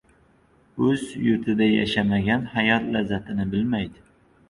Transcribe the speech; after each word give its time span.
•O‘z 0.87 1.03
yurtida 1.27 1.69
yashamagan 1.73 2.51
hayot 2.57 2.91
lazzatini 2.99 3.51
bilmaydi. 3.57 4.07